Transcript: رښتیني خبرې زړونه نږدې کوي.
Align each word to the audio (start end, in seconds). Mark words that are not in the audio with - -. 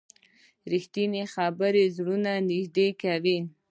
رښتیني 0.71 1.23
خبرې 1.33 1.83
زړونه 1.97 2.31
نږدې 2.49 2.87
کوي. 3.01 3.37